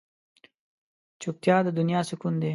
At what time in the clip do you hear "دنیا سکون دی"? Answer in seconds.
1.79-2.49